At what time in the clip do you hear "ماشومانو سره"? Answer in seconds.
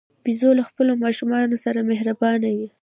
1.03-1.79